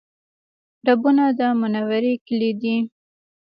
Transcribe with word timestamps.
ډبونه 0.85 1.25
د 1.39 1.41
منورې 1.59 2.13
کلی 2.27 2.51
دی 2.61 2.75